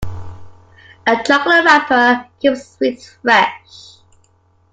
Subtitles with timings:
[1.05, 3.99] A chocolate wrapper keeps sweets fresh.